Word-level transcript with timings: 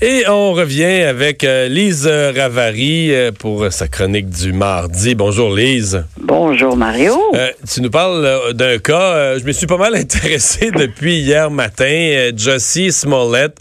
Et 0.00 0.28
on 0.28 0.52
revient 0.52 1.02
avec 1.02 1.42
euh, 1.42 1.66
Lise 1.66 2.06
Ravary 2.06 3.12
euh, 3.12 3.32
pour 3.32 3.72
sa 3.72 3.88
chronique 3.88 4.28
du 4.28 4.52
mardi. 4.52 5.16
Bonjour 5.16 5.52
Lise. 5.52 6.04
Bonjour 6.20 6.76
Mario. 6.76 7.20
Euh, 7.34 7.50
tu 7.68 7.82
nous 7.82 7.90
parles 7.90 8.54
d'un 8.54 8.78
cas, 8.78 9.36
je 9.36 9.42
me 9.42 9.50
suis 9.50 9.66
pas 9.66 9.76
mal 9.76 9.94
intéressé 9.96 10.70
depuis 10.70 11.18
hier 11.18 11.50
matin. 11.50 12.30
Jussie 12.36 12.92
Smollett, 12.92 13.58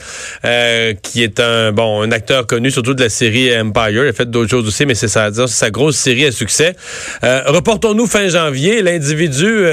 qui 1.02 1.24
est 1.24 1.40
un 1.40 1.72
bon 1.72 2.04
un 2.04 2.12
acteur 2.12 2.46
connu 2.46 2.70
surtout 2.70 2.94
de 2.94 3.02
la 3.02 3.10
série 3.10 3.60
Empire. 3.60 4.04
Il 4.04 4.10
a 4.10 4.14
fait 4.14 4.30
d'autres 4.30 4.52
choses 4.52 4.68
aussi, 4.68 4.86
mais 4.86 4.94
c'est 4.94 5.08
sa, 5.08 5.32
sa 5.34 5.72
grosse 5.72 5.98
série 5.98 6.28
à 6.28 6.32
succès. 6.32 6.76
reportons-nous 7.24 8.06
fin 8.06 8.28
janvier. 8.28 8.84
L'individu 8.84 9.66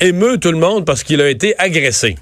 émeut 0.00 0.36
tout 0.36 0.52
le 0.52 0.58
monde 0.58 0.84
parce 0.84 1.02
qu'il 1.02 1.22
a 1.22 1.30
été 1.30 1.54
agressé. 1.56 2.16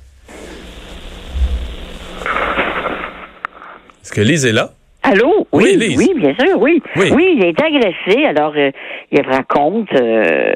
Est-ce 4.11 4.21
que 4.21 4.27
Lise 4.27 4.45
est 4.45 4.53
là? 4.53 4.71
Allô? 5.05 5.47
Oui, 5.53 5.77
oui, 5.79 6.13
bien 6.17 6.35
sûr, 6.35 6.61
oui. 6.61 6.83
Oui, 6.97 7.37
il 7.37 7.45
a 7.45 7.49
été 7.49 7.65
agressé. 7.65 8.25
Alors, 8.27 8.53
euh, 8.57 8.73
il 9.13 9.23
raconte 9.23 9.89
euh, 9.95 10.53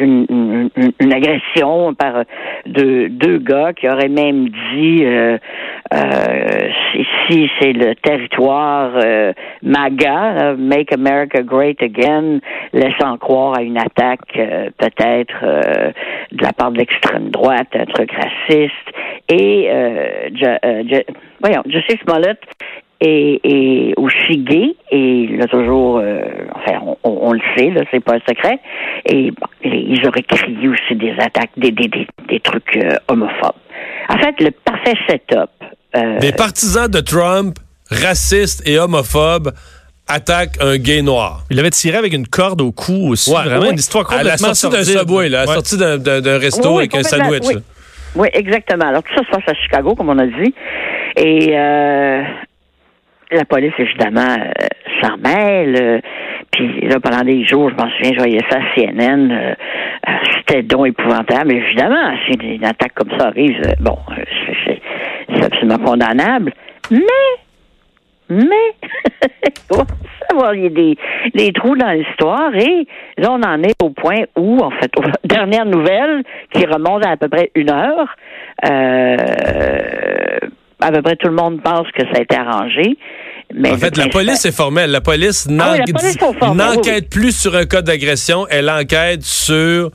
une, 0.00 0.70
agression 1.10 1.94
par 1.94 2.24
deux, 2.66 3.08
deux 3.08 3.38
gars 3.38 3.72
qui 3.72 3.88
auraient 3.88 4.08
même 4.08 4.48
dit 4.48 5.04
euh, 5.04 5.38
si 7.28 7.50
c'est 7.58 7.72
le 7.72 7.94
territoire 7.94 8.92
MAGA, 9.62 10.54
Make 10.58 10.92
America 10.92 11.42
Great 11.42 11.82
Again, 11.82 12.40
laissant 12.74 13.16
croire 13.16 13.58
à 13.58 13.62
une 13.62 13.78
attaque 13.78 14.32
peut-être 14.78 15.92
de 16.32 16.42
la 16.42 16.52
part 16.52 16.70
de 16.70 16.78
l'extrême 16.78 17.30
droite, 17.30 17.68
un 17.74 17.86
truc 17.86 18.10
raciste. 18.12 18.72
Et 19.28 19.68
voyons, 21.40 21.62
Justice 21.66 21.98
Smollett 22.04 22.38
et, 23.02 23.40
et 23.42 23.94
aussi 23.96 24.38
gay, 24.38 24.76
et 24.90 25.26
là 25.36 25.46
toujours, 25.46 25.98
euh, 25.98 26.20
enfin, 26.54 26.78
on, 27.02 27.32
le 27.32 27.40
sait, 27.56 27.70
là, 27.70 27.82
c'est 27.90 28.00
pas 28.00 28.14
un 28.14 28.20
secret, 28.28 28.60
et 29.06 29.32
ils 29.64 30.06
auraient 30.06 30.22
crié 30.22 30.68
aussi 30.68 30.94
des 30.94 31.12
attaques, 31.18 31.50
des, 31.56 31.72
des, 31.72 31.88
des, 31.88 32.40
trucs 32.40 32.76
euh, 32.76 32.96
homophobes. 33.08 33.56
En 34.08 34.18
fait, 34.18 34.40
le 34.40 34.50
parfait 34.52 34.94
setup. 35.08 35.50
Euh, 35.96 36.18
des 36.20 36.32
partisans 36.32 36.88
de 36.88 37.00
Trump, 37.00 37.58
racistes 37.90 38.62
et 38.66 38.78
homophobes, 38.78 39.52
attaquent 40.06 40.58
un 40.60 40.76
gay 40.76 41.02
noir. 41.02 41.44
Il 41.50 41.58
avait 41.58 41.70
tiré 41.70 41.96
avec 41.96 42.12
une 42.12 42.26
corde 42.26 42.60
au 42.60 42.70
cou 42.70 43.08
aussi. 43.10 43.32
vraiment 43.32 43.70
une 43.70 43.78
histoire 43.78 44.04
complètement 44.04 44.30
À 44.30 44.48
la 44.48 44.54
sortie 44.54 44.68
d'un 44.68 44.84
subway, 44.84 45.28
là, 45.28 45.42
à 45.42 45.46
la 45.46 45.54
sortie 45.54 45.76
d'un 45.76 46.38
resto 46.38 46.78
avec 46.78 46.94
un 46.94 47.02
sandwich. 47.02 47.56
Oui. 48.14 48.28
exactement. 48.32 48.86
Alors 48.86 49.02
tout 49.02 49.14
ça 49.14 49.24
se 49.24 49.30
passe 49.30 49.48
à 49.48 49.54
Chicago, 49.54 49.94
comme 49.94 50.08
on 50.08 50.18
a 50.18 50.26
dit. 50.26 50.54
Et 51.16 51.56
euh, 51.56 52.22
la 53.32 53.44
police, 53.44 53.72
évidemment, 53.78 54.36
euh, 54.38 54.66
s'en 55.02 55.16
mêle. 55.16 55.76
Euh, 55.80 56.00
puis 56.50 56.80
là, 56.82 57.00
pendant 57.00 57.22
des 57.22 57.44
jours, 57.44 57.70
je 57.70 57.74
m'en 57.74 57.90
souviens, 57.90 58.12
je 58.12 58.18
voyais 58.18 58.40
ça 58.50 58.58
à 58.58 58.74
CNN. 58.74 59.30
Euh, 59.30 59.54
c'était 60.38 60.62
donc 60.62 60.88
épouvantable. 60.88 61.52
Évidemment, 61.52 62.14
si 62.26 62.32
une 62.32 62.64
attaque 62.64 62.94
comme 62.94 63.10
ça 63.18 63.28
arrive, 63.28 63.60
bon, 63.80 63.96
c'est 64.66 65.44
absolument 65.44 65.78
condamnable. 65.78 66.52
Mais, 66.90 66.98
mais, 68.32 69.76
savoir, 70.28 70.54
il 70.54 70.62
y 70.62 70.66
a 70.66 70.70
des, 70.70 70.96
des 71.34 71.52
trous 71.52 71.76
dans 71.76 71.90
l'histoire 71.90 72.54
et 72.54 72.86
là, 73.18 73.30
on 73.32 73.42
en 73.42 73.62
est 73.62 73.74
au 73.82 73.90
point 73.90 74.24
où, 74.36 74.58
en 74.58 74.70
fait, 74.70 74.90
dernière 75.24 75.66
nouvelle 75.66 76.22
qui 76.54 76.64
remonte 76.66 77.04
à 77.06 77.10
à 77.10 77.16
peu 77.16 77.28
près 77.28 77.50
une 77.54 77.70
heure, 77.70 78.16
euh, 78.70 79.16
à 80.80 80.92
peu 80.92 81.02
près 81.02 81.16
tout 81.16 81.28
le 81.28 81.34
monde 81.34 81.62
pense 81.62 81.86
que 81.92 82.02
ça 82.04 82.18
a 82.18 82.22
été 82.22 82.36
arrangé. 82.36 82.96
Mais 83.54 83.70
en 83.70 83.76
fait, 83.76 83.96
la 83.98 84.08
police 84.08 84.46
est 84.46 84.56
formelle. 84.56 84.90
La 84.90 85.02
police 85.02 85.46
ah 85.60 85.76
n'enquête 86.54 87.10
plus 87.10 87.38
sur 87.38 87.54
un 87.54 87.66
cas 87.66 87.82
d'agression, 87.82 88.46
elle 88.48 88.70
enquête 88.70 89.22
sur 89.22 89.90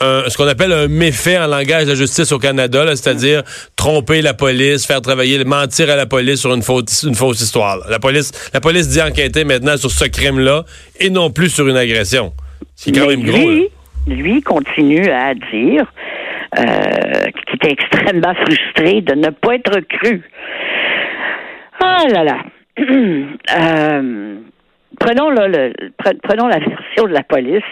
ce 0.00 0.36
qu'on 0.36 0.48
appelle 0.48 0.72
un 0.72 0.88
méfait 0.88 1.38
en 1.38 1.46
langage 1.46 1.84
de 1.84 1.90
la 1.90 1.94
justice 1.94 2.32
au 2.32 2.38
Canada, 2.38 2.84
c'est-à-dire 2.88 3.42
tromper 3.76 4.22
la 4.22 4.34
police, 4.34 4.86
faire 4.86 5.00
travailler, 5.00 5.42
mentir 5.44 5.90
à 5.90 5.96
la 5.96 6.06
police 6.06 6.40
sur 6.40 6.54
une 6.54 6.62
fausse, 6.62 7.04
une 7.04 7.14
fausse 7.14 7.40
histoire. 7.40 7.78
La 7.88 7.98
police, 7.98 8.32
la 8.52 8.60
police 8.60 8.88
dit 8.88 9.00
enquêter 9.00 9.44
maintenant 9.44 9.76
sur 9.76 9.90
ce 9.90 10.04
crime-là 10.04 10.64
et 11.00 11.10
non 11.10 11.30
plus 11.30 11.48
sur 11.48 11.66
une 11.68 11.76
agression. 11.76 12.32
C'est 12.74 12.92
quand 12.92 13.06
même 13.06 13.22
gros. 13.22 13.50
Lui, 13.50 13.70
lui 14.06 14.42
continue 14.42 15.08
à 15.10 15.34
dire 15.34 15.92
euh, 16.58 16.62
qu'il 16.62 17.56
était 17.56 17.72
extrêmement 17.72 18.34
frustré 18.34 19.00
de 19.00 19.14
ne 19.14 19.30
pas 19.30 19.54
être 19.56 19.80
cru. 19.88 20.22
Ah 21.80 22.04
là 22.08 22.24
là. 22.24 22.38
Euh, 23.58 24.36
prenons 24.98 25.30
le, 25.30 25.72
prenons 26.22 26.48
la 26.48 26.58
version 26.58 27.04
de 27.04 27.12
la 27.12 27.22
police 27.22 27.62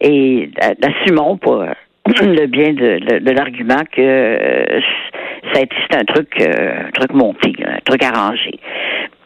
et 0.00 0.50
assumons 0.82 1.36
pour 1.36 1.64
le 2.22 2.46
bien 2.46 2.72
de, 2.72 3.30
l'argument 3.30 3.82
que 3.90 4.00
euh, 4.00 4.80
c'est 5.52 5.68
un 5.94 6.04
truc, 6.04 6.28
euh, 6.40 6.86
un 6.86 6.90
truc 6.90 7.12
monté, 7.12 7.52
un 7.64 7.78
truc 7.84 8.02
arrangé. 8.02 8.58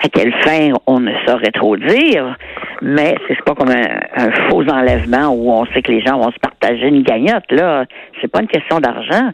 À 0.04 0.08
quelle 0.08 0.32
fin, 0.42 0.70
on 0.86 0.98
ne 1.00 1.12
saurait 1.26 1.52
trop 1.52 1.76
dire, 1.76 2.36
mais 2.80 3.14
c'est 3.28 3.40
pas 3.44 3.54
comme 3.54 3.70
un, 3.70 4.30
faux 4.48 4.64
enlèvement 4.68 5.28
où 5.28 5.52
on 5.52 5.64
sait 5.66 5.82
que 5.82 5.92
les 5.92 6.00
gens 6.00 6.18
vont 6.18 6.32
se 6.32 6.38
partager 6.40 6.88
une 6.88 7.02
gagnotte. 7.02 7.50
Là, 7.50 7.84
c'est 8.20 8.28
pas 8.28 8.40
une 8.40 8.48
question 8.48 8.80
d'argent. 8.80 9.30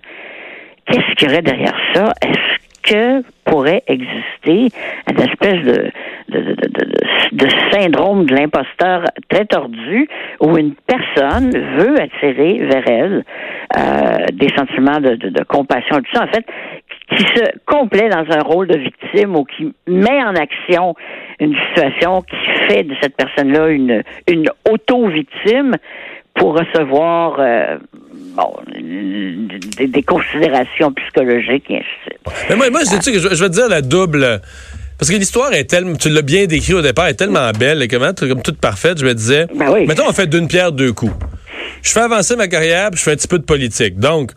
Qu'est-ce 0.87 1.15
qu'il 1.15 1.29
y 1.29 1.33
aurait 1.33 1.43
derrière 1.43 1.77
ça? 1.95 2.13
Est-ce 2.23 2.59
que 2.83 3.23
pourrait 3.45 3.83
exister 3.87 4.69
une 5.11 5.21
espèce 5.21 5.65
de, 5.65 5.91
de, 6.29 7.49
syndrome 7.73 8.27
de 8.27 8.35
l'imposteur 8.35 9.05
très 9.29 9.45
tordu 9.47 10.09
où 10.41 10.57
une 10.57 10.75
personne 10.75 11.51
veut 11.79 12.01
attirer 12.01 12.59
vers 12.71 12.85
elle 12.87 13.25
euh, 13.77 14.27
des 14.33 14.49
sentiments 14.57 15.01
de, 15.01 15.45
compassion, 15.45 15.99
tout 15.99 16.15
ça, 16.15 16.25
en 16.25 16.29
fait, 16.29 16.45
qui 17.11 17.23
se 17.23 17.45
complaît 17.67 18.09
dans 18.09 18.25
un 18.31 18.43
rôle 18.43 18.67
de 18.67 18.79
victime 18.79 19.37
ou 19.37 19.45
qui 19.45 19.73
met 19.87 20.23
en 20.23 20.35
action 20.35 20.95
une 21.41 21.55
situation 21.69 22.23
qui 22.23 22.37
fait 22.69 22.83
de 22.85 22.95
cette 23.01 23.17
personne-là 23.17 23.69
une, 23.69 24.03
une 24.27 24.49
auto-victime 24.71 25.77
pour 26.35 26.57
recevoir 26.57 27.37
euh, 27.41 27.79
bon, 28.37 28.55
des, 29.87 30.03
considérations 30.03 30.93
psychologiques 30.93 31.71
et 31.71 31.79
ainsi. 31.79 32.19
Mais 32.49 32.57
moi, 32.57 32.71
moi 32.71 32.81
je, 32.85 33.11
je, 33.11 33.35
je 33.35 33.43
veux 33.43 33.51
dire 33.51 33.69
la 33.69 33.83
double. 33.83 34.41
Parce 34.99 35.11
que 35.11 35.17
l'histoire 35.17 35.53
est 35.53 35.65
tellement, 35.65 35.95
tu 35.95 36.11
l'as 36.11 36.23
bien 36.23 36.47
décrit 36.47 36.75
au 36.75 36.83
départ, 36.83 37.07
est 37.07 37.15
tellement 37.15 37.51
belle 37.53 37.83
et 37.83 37.89
comment, 37.89 38.13
comme 38.13 38.43
toute 38.43 38.59
parfaite, 38.59 38.99
je 38.99 39.07
me 39.07 39.15
disais, 39.15 39.47
ben 39.55 39.71
oui. 39.73 39.87
mettons, 39.87 40.09
on 40.09 40.13
fait 40.13 40.27
d'une 40.27 40.49
pierre 40.49 40.73
deux 40.73 40.93
coups. 40.93 41.15
Je 41.83 41.91
fais 41.91 42.01
avancer 42.01 42.35
ma 42.35 42.49
carrière, 42.49 42.91
puis 42.91 42.99
je 42.99 43.05
fais 43.05 43.13
un 43.13 43.17
petit 43.17 43.29
peu 43.29 43.39
de 43.39 43.45
politique. 43.45 43.99
Donc, 43.99 44.33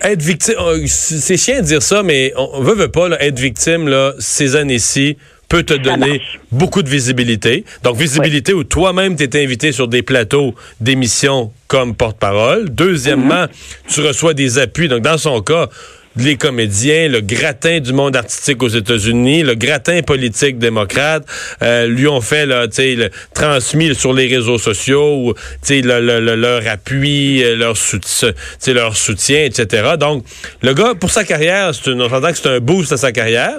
être 0.00 0.22
victime, 0.22 0.54
oh, 0.58 0.74
c'est 0.86 1.36
chiant 1.36 1.58
de 1.58 1.66
dire 1.66 1.82
ça, 1.82 2.02
mais 2.02 2.32
on 2.36 2.62
veut, 2.62 2.74
veut 2.74 2.88
pas, 2.88 3.08
être 3.20 3.38
victime, 3.38 3.88
là, 3.88 4.14
ces 4.18 4.56
années-ci, 4.56 5.18
peut 5.48 5.62
te 5.62 5.74
donner 5.74 6.20
beaucoup 6.52 6.82
de 6.82 6.88
visibilité. 6.88 7.64
Donc, 7.82 7.96
visibilité 7.96 8.52
où 8.52 8.64
toi-même 8.64 9.16
t'es 9.16 9.42
invité 9.42 9.72
sur 9.72 9.88
des 9.88 10.02
plateaux 10.02 10.54
d'émissions 10.80 11.52
comme 11.68 11.94
porte-parole. 11.94 12.68
Deuxièmement, 12.68 13.44
mm-hmm. 13.44 13.94
tu 13.94 14.00
reçois 14.02 14.34
des 14.34 14.58
appuis. 14.58 14.88
Donc, 14.88 15.00
dans 15.02 15.16
son 15.16 15.40
cas, 15.40 15.68
les 16.16 16.36
comédiens, 16.36 17.08
le 17.08 17.20
gratin 17.20 17.80
du 17.80 17.92
monde 17.92 18.16
artistique 18.16 18.62
aux 18.62 18.68
États-Unis, 18.68 19.42
le 19.42 19.54
gratin 19.54 20.02
politique 20.02 20.58
démocrate, 20.58 21.24
euh, 21.62 21.86
lui 21.86 22.06
ont 22.08 22.20
fait 22.20 22.46
là, 22.46 22.66
le, 22.66 23.10
transmis 23.34 23.94
sur 23.94 24.12
les 24.12 24.26
réseaux 24.26 24.58
sociaux, 24.58 25.34
le, 25.68 26.00
le, 26.00 26.34
leur 26.34 26.66
appui, 26.66 27.42
euh, 27.42 27.56
leur, 27.56 27.76
soutien, 27.76 28.32
leur 28.68 28.96
soutien, 28.96 29.44
etc. 29.44 29.94
Donc, 29.98 30.24
le 30.62 30.74
gars, 30.74 30.94
pour 30.98 31.10
sa 31.10 31.24
carrière, 31.24 31.74
c'est 31.74 31.90
on 31.90 32.00
entend 32.00 32.32
que 32.32 32.38
c'est 32.38 32.48
un 32.48 32.60
boost 32.60 32.92
à 32.92 32.96
sa 32.96 33.12
carrière. 33.12 33.58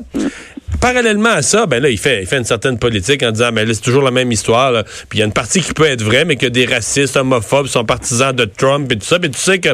Parallèlement 0.82 1.30
à 1.30 1.42
ça, 1.42 1.66
ben 1.66 1.84
là, 1.84 1.90
il 1.90 1.98
fait, 1.98 2.22
il 2.22 2.26
fait 2.26 2.38
une 2.38 2.46
certaine 2.46 2.80
politique 2.80 3.22
en 3.24 3.32
disant, 3.32 3.52
ben 3.52 3.68
là, 3.68 3.74
c'est 3.74 3.82
toujours 3.82 4.02
la 4.02 4.12
même 4.12 4.32
histoire. 4.32 4.84
Puis 5.10 5.18
il 5.18 5.20
y 5.20 5.22
a 5.24 5.26
une 5.26 5.34
partie 5.34 5.62
qui 5.62 5.74
peut 5.74 5.86
être 5.86 6.02
vraie, 6.02 6.24
mais 6.24 6.38
que 6.38 6.46
des 6.46 6.66
racistes, 6.66 7.18
homophobes 7.18 7.68
sont 7.68 7.84
partisans 7.84 8.34
de 8.34 8.46
Trump 8.46 8.90
et 8.92 8.98
tout 8.98 9.06
ça. 9.06 9.20
Puis 9.20 9.30
tu 9.30 9.40
sais 9.40 9.60
que 9.60 9.70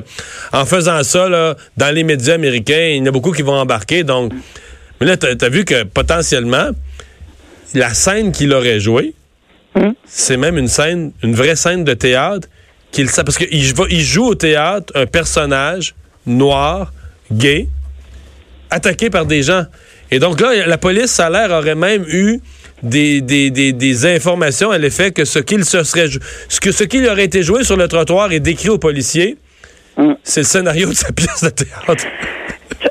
en 0.51 0.65
faisant 0.65 1.03
ça, 1.03 1.29
là, 1.29 1.55
dans 1.77 1.93
les 1.93 2.03
médias 2.03 2.33
américains, 2.33 2.89
il 2.91 2.97
y 2.97 3.01
en 3.01 3.05
a 3.05 3.11
beaucoup 3.11 3.31
qui 3.31 3.43
vont 3.43 3.53
embarquer. 3.53 4.03
Donc, 4.03 4.33
mais 4.99 5.07
là, 5.07 5.17
tu 5.17 5.27
as, 5.27 5.49
vu 5.49 5.63
que 5.63 5.83
potentiellement, 5.83 6.69
la 7.73 7.93
scène 7.93 8.31
qu'il 8.31 8.51
aurait 8.53 8.79
jouée, 8.79 9.13
hum? 9.75 9.93
c'est 10.05 10.37
même 10.37 10.57
une 10.57 10.67
scène, 10.67 11.11
une 11.21 11.35
vraie 11.35 11.55
scène 11.55 11.83
de 11.83 11.93
théâtre 11.93 12.47
qu'il 12.91 13.07
parce 13.07 13.37
qu'il 13.37 13.49
il 13.51 14.01
joue 14.01 14.25
au 14.25 14.35
théâtre 14.35 14.91
un 14.95 15.05
personnage 15.05 15.93
noir, 16.25 16.93
gay, 17.31 17.67
attaqué 18.69 19.09
par 19.09 19.25
des 19.25 19.43
gens. 19.43 19.65
Et 20.11 20.19
donc 20.19 20.39
là, 20.39 20.65
la 20.65 20.77
police, 20.77 21.07
ça 21.11 21.27
a 21.27 21.29
l'air, 21.29 21.51
aurait 21.51 21.75
même 21.75 22.05
eu 22.07 22.39
des, 22.83 23.21
des, 23.21 23.49
des, 23.49 24.05
informations 24.05 24.69
à 24.71 24.77
l'effet 24.77 25.11
que 25.11 25.25
ce 25.25 25.39
qu'il 25.39 25.65
se 25.65 25.83
serait 25.83 26.07
ce 26.49 26.59
que 26.59 26.71
ce 26.71 26.83
qu'il 26.83 27.07
aurait 27.07 27.23
été 27.23 27.41
joué 27.41 27.63
sur 27.63 27.77
le 27.77 27.87
trottoir 27.87 28.31
et 28.31 28.39
décrit 28.39 28.69
aux 28.69 28.77
policiers, 28.77 29.37
mm. 29.97 30.13
c'est 30.23 30.41
le 30.41 30.45
scénario 30.45 30.89
de 30.89 30.93
sa 30.93 31.11
pièce 31.11 31.43
de 31.43 31.49
théâtre. 31.49 32.05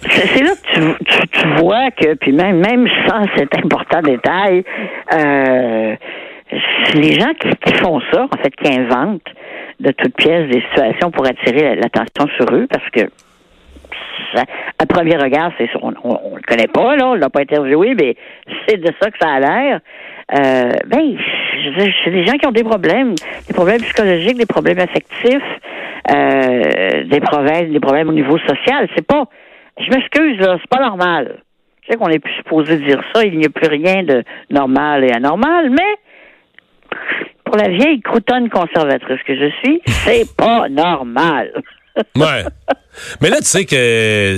C'est 0.08 0.42
là 0.42 0.52
que 0.54 1.04
tu, 1.04 1.60
vois 1.60 1.90
que, 1.90 2.14
puis 2.14 2.32
même, 2.32 2.58
même 2.58 2.86
sans 3.06 3.24
cet 3.36 3.54
important 3.56 4.00
détail, 4.02 4.64
euh, 5.12 5.96
les 6.94 7.18
gens 7.18 7.32
qui, 7.34 7.74
font 7.74 8.00
ça, 8.12 8.26
en 8.30 8.42
fait, 8.42 8.50
qui 8.50 8.72
inventent 8.72 9.22
de 9.80 9.90
toutes 9.90 10.14
pièces 10.14 10.48
des 10.50 10.62
situations 10.70 11.10
pour 11.10 11.26
attirer 11.26 11.74
l'attention 11.76 12.28
sur 12.36 12.54
eux, 12.54 12.66
parce 12.70 12.88
que 12.90 13.10
à 14.78 14.86
premier 14.86 15.16
regard, 15.16 15.52
c'est 15.58 15.68
on, 15.80 15.92
on, 16.02 16.36
le 16.36 16.42
connaît 16.42 16.66
pas, 16.66 16.96
là, 16.96 17.08
on 17.08 17.14
l'a 17.14 17.30
pas 17.30 17.40
interviewé, 17.40 17.94
mais 17.94 18.16
c'est 18.66 18.76
de 18.76 18.90
ça 19.00 19.10
que 19.10 19.18
ça 19.20 19.28
a 19.28 19.40
l'air. 19.40 19.80
Euh, 20.32 20.70
ben, 20.86 21.16
c'est 22.04 22.10
des 22.10 22.24
gens 22.24 22.36
qui 22.38 22.46
ont 22.46 22.52
des 22.52 22.64
problèmes, 22.64 23.14
des 23.46 23.54
problèmes 23.54 23.80
psychologiques, 23.82 24.38
des 24.38 24.46
problèmes 24.46 24.78
affectifs, 24.78 25.42
euh, 26.10 27.04
des 27.04 27.20
problèmes, 27.20 27.72
des 27.72 27.80
problèmes 27.80 28.08
au 28.08 28.12
niveau 28.12 28.38
social. 28.38 28.88
C'est 28.94 29.06
pas, 29.06 29.24
je 29.78 29.88
m'excuse 29.90 30.38
là, 30.38 30.56
c'est 30.60 30.70
pas 30.70 30.84
normal. 30.84 31.40
Je 31.82 31.92
sais 31.92 31.98
qu'on 31.98 32.08
est 32.08 32.18
plus 32.18 32.32
supposé 32.34 32.78
dire 32.78 33.02
ça. 33.14 33.24
Il 33.24 33.38
n'y 33.38 33.44
a 33.44 33.50
plus 33.50 33.68
rien 33.68 34.02
de 34.02 34.24
normal 34.50 35.04
et 35.04 35.12
anormal, 35.12 35.70
mais 35.70 36.98
pour 37.44 37.56
la 37.56 37.68
vieille 37.68 38.00
croutonne 38.00 38.48
conservatrice 38.48 39.22
que 39.26 39.36
je 39.36 39.50
suis, 39.62 39.80
c'est 39.86 40.34
pas 40.36 40.68
normal. 40.68 41.62
Ouais. 42.16 42.44
Mais 43.20 43.30
là, 43.30 43.38
tu 43.38 43.46
sais 43.46 43.64
que 43.64 44.36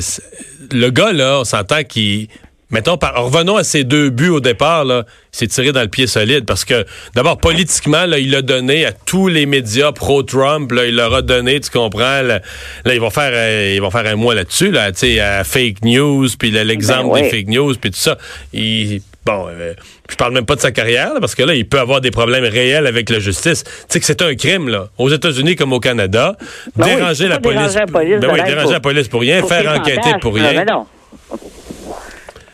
le 0.73 0.91
gars, 0.91 1.13
là, 1.13 1.41
on 1.41 1.45
s'entend 1.45 1.83
qu'il 1.85 2.29
Mettons, 2.71 2.99
revenons 3.01 3.57
à 3.57 3.63
ces 3.63 3.85
deux 3.85 4.11
buts 4.11 4.29
au 4.29 4.41
départ, 4.41 4.85
là, 4.85 5.05
il 5.33 5.37
s'est 5.37 5.47
tiré 5.47 5.71
dans 5.71 5.83
le 5.83 5.89
pied 5.89 6.09
solide 6.09 6.45
parce 6.47 6.65
que, 6.65 6.85
d'abord, 7.15 7.39
politiquement, 7.39 8.07
là, 8.07 8.19
il 8.19 8.35
a 8.35 8.43
donné 8.43 8.85
à 8.85 8.91
tous 8.91 9.29
les 9.29 9.47
médias 9.47 9.93
pro-Trump, 9.93 10.73
là, 10.73 10.87
il 10.87 10.97
leur 10.97 11.15
a 11.15 11.23
donné, 11.23 11.61
tu 11.61 11.71
comprends, 11.71 12.23
là, 12.23 12.41
ils 12.85 13.01
vont 13.01 13.11
faire, 13.11 13.31
euh, 13.33 13.73
ils 13.77 13.81
vont 13.81 13.93
faire 13.93 14.07
un 14.07 14.17
mois 14.17 14.35
là-dessus, 14.35 14.73
là, 14.73 14.91
tu 14.91 14.99
sais, 14.99 15.21
à 15.21 15.45
fake 15.45 15.85
news, 15.85 16.27
puis 16.37 16.51
l'exemple 16.51 17.15
ben 17.15 17.23
des 17.23 17.31
fake 17.31 17.47
news, 17.47 17.73
puis 17.81 17.93
tout 17.93 18.01
ça. 18.01 18.19
Il, 18.53 19.01
bon, 19.27 19.47
euh, 19.49 19.75
je 20.09 20.17
parle 20.17 20.33
même 20.33 20.47
pas 20.47 20.55
de 20.55 20.61
sa 20.61 20.71
carrière, 20.71 21.13
parce 21.21 21.35
que 21.35 21.43
là, 21.43 21.55
il 21.55 21.69
peut 21.69 21.81
avoir 21.81 22.01
des 22.01 22.11
problèmes 22.11 22.45
réels 22.45 22.87
avec 22.87 23.11
la 23.11 23.19
justice. 23.19 23.65
Tu 23.65 23.71
sais 23.89 24.01
que 24.01 24.07
c'est 24.07 24.23
un 24.23 24.35
crime, 24.35 24.69
là, 24.69 24.87
aux 24.97 25.11
États-unis 25.11 25.57
comme 25.57 25.73
au 25.73 25.81
Canada, 25.81 26.37
ben 26.77 26.87
déranger, 26.87 27.29
la 27.29 27.41
police, 27.41 27.59
déranger 27.59 27.79
la 27.81 27.87
police. 27.87 28.21
Ben 28.21 28.31
oui, 28.33 28.43
déranger 28.45 28.73
la 28.73 28.81
police 28.81 29.09
pour 29.09 29.21
rien, 29.21 29.43
faire 29.43 29.79
enquêter 29.79 30.11
pour 30.21 30.35
rien. 30.35 30.65
non. 30.65 30.87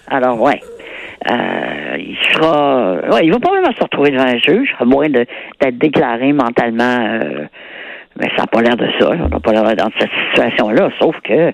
Alors, 0.09 0.41
ouais. 0.41 0.61
Euh, 1.31 1.97
il 1.99 2.17
sera. 2.33 2.95
Ouais, 3.13 3.21
il 3.25 3.33
va 3.33 3.39
probablement 3.39 3.73
se 3.73 3.83
retrouver 3.83 4.11
devant 4.11 4.27
un 4.27 4.39
juge, 4.39 4.75
à 4.79 4.85
moins 4.85 5.09
d'être 5.09 5.79
déclaré 5.79 6.33
mentalement. 6.33 6.99
Euh, 7.01 7.45
mais 8.19 8.29
ça 8.37 8.43
n'a 8.43 8.47
pas 8.47 8.61
l'air 8.61 8.77
de 8.77 8.89
ça. 8.99 9.11
On 9.11 9.29
n'a 9.29 9.41
pas 9.41 9.53
l'air 9.53 9.77
dans 9.77 9.91
cette 9.99 10.11
situation-là. 10.31 10.91
Sauf 11.01 11.17
que 11.25 11.33
euh, 11.33 11.53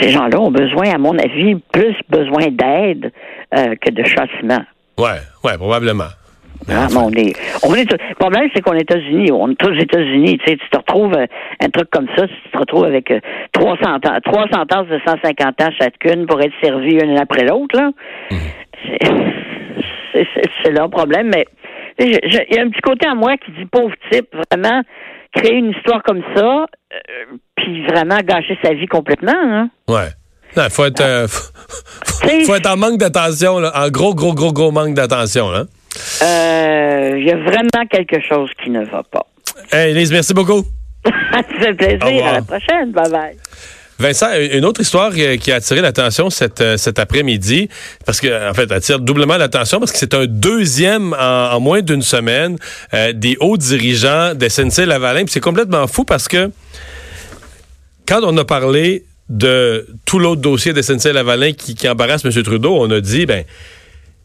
ces 0.00 0.10
gens-là 0.10 0.40
ont 0.40 0.50
besoin, 0.50 0.90
à 0.94 0.98
mon 0.98 1.16
avis, 1.18 1.56
plus 1.72 1.96
besoin 2.08 2.48
d'aide 2.50 3.12
euh, 3.56 3.74
que 3.80 3.90
de 3.90 4.04
châtiment. 4.04 4.64
Ouais, 4.98 5.20
ouais, 5.42 5.56
probablement. 5.56 6.10
Ah, 6.70 6.86
on 6.96 7.10
est, 7.10 7.34
on 7.62 7.74
est, 7.74 7.90
le 7.90 8.14
problème, 8.14 8.48
c'est 8.54 8.62
qu'on 8.62 8.72
est 8.72 8.76
aux 8.76 8.96
États-Unis. 8.96 9.30
On 9.32 9.50
est 9.50 9.66
aux 9.66 9.74
États-Unis. 9.74 10.38
Tu 10.38 10.50
sais, 10.50 10.56
tu 10.56 10.68
te 10.70 10.78
retrouves 10.78 11.12
euh, 11.14 11.26
un 11.60 11.68
truc 11.68 11.90
comme 11.90 12.06
ça, 12.16 12.26
tu 12.26 12.50
te 12.50 12.56
retrouves 12.56 12.84
avec 12.84 13.12
300 13.52 13.78
euh, 13.82 14.08
ans, 14.08 14.18
300 14.24 14.66
tasses 14.66 14.86
de 14.86 15.00
150 15.06 15.60
ans 15.60 15.70
chacune 15.78 16.26
pour 16.26 16.40
être 16.40 16.54
servie 16.62 16.94
une 17.02 17.18
après 17.18 17.44
l'autre, 17.44 17.76
là. 17.76 17.90
Mhm. 18.30 19.32
C'est 20.62 20.70
leur 20.70 20.88
problème, 20.88 21.30
mais 21.34 21.44
il 21.98 22.12
y 22.12 22.58
a 22.58 22.62
un 22.62 22.70
petit 22.70 22.80
côté 22.80 23.06
à 23.06 23.14
moi 23.14 23.36
qui 23.36 23.50
dit 23.52 23.66
pauvre 23.66 23.94
type, 24.10 24.28
vraiment 24.50 24.82
créer 25.34 25.54
une 25.54 25.70
histoire 25.70 26.02
comme 26.02 26.22
ça, 26.34 26.66
euh, 26.92 27.36
puis 27.56 27.86
vraiment 27.86 28.18
gâcher 28.18 28.58
sa 28.62 28.74
vie 28.74 28.86
complètement. 28.86 29.32
Hein? 29.34 29.70
Ouais. 29.88 30.08
Il 30.56 30.70
faut 30.70 30.84
être, 30.84 31.26
faut, 32.46 32.54
être 32.54 32.70
en 32.70 32.76
manque 32.76 32.98
d'attention, 32.98 33.56
en 33.56 33.88
gros, 33.88 34.14
gros, 34.14 34.34
gros, 34.34 34.52
gros 34.52 34.70
manque 34.70 34.94
d'attention. 34.94 35.48
Euh, 35.50 37.14
il 37.16 37.24
y 37.24 37.30
a 37.30 37.36
vraiment 37.36 37.86
quelque 37.90 38.20
chose 38.20 38.50
qui 38.62 38.70
ne 38.70 38.84
va 38.84 39.02
pas. 39.02 39.26
Hey, 39.72 39.90
Elise, 39.90 40.12
merci 40.12 40.34
beaucoup. 40.34 40.62
Ça 41.04 41.42
fait 41.42 41.74
plaisir. 41.74 42.26
À 42.26 42.32
la 42.34 42.42
prochaine. 42.42 42.92
Bye 42.92 43.10
bye. 43.10 43.36
Vincent, 43.98 44.26
une 44.38 44.64
autre 44.64 44.80
histoire 44.80 45.12
qui 45.12 45.52
a 45.52 45.54
attiré 45.54 45.80
l'attention 45.80 46.28
cet, 46.28 46.60
euh, 46.60 46.76
cet 46.76 46.98
après-midi, 46.98 47.68
parce 48.04 48.20
que 48.20 48.50
en 48.50 48.52
fait, 48.52 48.70
attire 48.72 48.98
doublement 48.98 49.36
l'attention 49.36 49.78
parce 49.78 49.92
que 49.92 49.98
c'est 49.98 50.14
un 50.14 50.26
deuxième 50.26 51.14
en, 51.18 51.60
moins 51.60 51.80
d'une 51.80 52.02
semaine 52.02 52.56
euh, 52.92 53.12
des 53.12 53.36
hauts 53.40 53.56
dirigeants 53.56 54.34
de 54.34 54.48
SNC 54.48 54.86
Lavalin. 54.86 55.24
c'est 55.28 55.40
complètement 55.40 55.86
fou 55.86 56.04
parce 56.04 56.26
que 56.26 56.50
quand 58.06 58.20
on 58.24 58.36
a 58.36 58.44
parlé 58.44 59.04
de 59.28 59.86
tout 60.04 60.18
l'autre 60.18 60.40
dossier 60.40 60.72
de 60.72 60.82
SNC 60.82 61.12
Lavalin 61.12 61.52
qui, 61.52 61.74
qui 61.74 61.88
embarrasse 61.88 62.24
M. 62.24 62.32
Trudeau, 62.42 62.76
on 62.78 62.90
a 62.90 63.00
dit 63.00 63.26
ben 63.26 63.44